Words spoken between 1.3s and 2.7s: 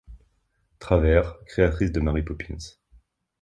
créatrice de Mary Poppins.